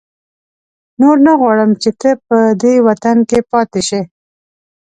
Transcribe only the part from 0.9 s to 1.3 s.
نور